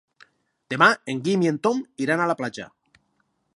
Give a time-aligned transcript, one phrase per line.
[0.73, 2.69] Demà en Guim i en Tom iran a la platja.